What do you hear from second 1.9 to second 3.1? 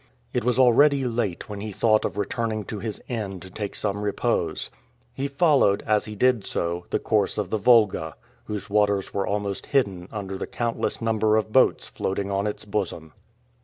of returning to his